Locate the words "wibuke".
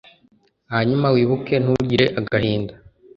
1.15-1.55